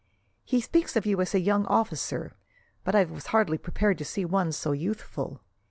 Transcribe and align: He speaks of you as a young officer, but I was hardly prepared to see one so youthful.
He 0.43 0.61
speaks 0.61 0.95
of 0.95 1.05
you 1.05 1.21
as 1.21 1.35
a 1.35 1.39
young 1.39 1.67
officer, 1.67 2.35
but 2.83 2.95
I 2.95 3.03
was 3.03 3.27
hardly 3.27 3.59
prepared 3.59 3.99
to 3.99 4.03
see 4.03 4.25
one 4.25 4.51
so 4.51 4.71
youthful. 4.71 5.43